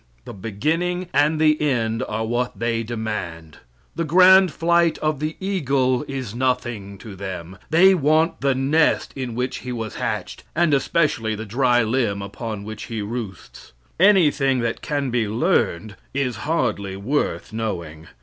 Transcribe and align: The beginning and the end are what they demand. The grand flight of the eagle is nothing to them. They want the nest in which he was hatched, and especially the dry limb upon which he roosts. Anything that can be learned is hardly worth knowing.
The 0.25 0.33
beginning 0.33 1.09
and 1.13 1.39
the 1.39 1.61
end 1.61 2.01
are 2.09 2.25
what 2.25 2.57
they 2.57 2.81
demand. 2.81 3.59
The 3.95 4.03
grand 4.03 4.51
flight 4.51 4.97
of 4.97 5.19
the 5.19 5.35
eagle 5.39 6.03
is 6.07 6.33
nothing 6.33 6.97
to 6.97 7.15
them. 7.15 7.59
They 7.69 7.93
want 7.93 8.41
the 8.41 8.55
nest 8.55 9.13
in 9.15 9.35
which 9.35 9.57
he 9.57 9.71
was 9.71 9.97
hatched, 9.97 10.43
and 10.55 10.73
especially 10.73 11.35
the 11.35 11.45
dry 11.45 11.83
limb 11.83 12.23
upon 12.23 12.63
which 12.63 12.85
he 12.85 13.03
roosts. 13.03 13.73
Anything 13.99 14.61
that 14.61 14.81
can 14.81 15.11
be 15.11 15.27
learned 15.27 15.95
is 16.15 16.37
hardly 16.49 16.95
worth 16.97 17.53
knowing. 17.53 18.07